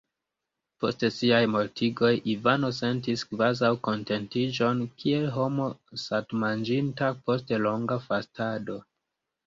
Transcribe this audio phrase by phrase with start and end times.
[0.83, 5.71] Post siaj mortigoj Ivano sentis kvazaŭ kontentiĝon, kiel homo
[6.09, 8.85] satmanĝinta post longa fastado.